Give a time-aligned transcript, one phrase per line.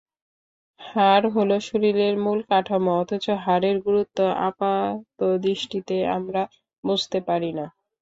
[0.79, 6.41] হাড় হলো শরীরের মূল কাঠামো, অথচ হাড়ের গুরুত্ব আপাতদৃষ্টিতে আমরা
[6.83, 7.65] বুঝতে পারি না।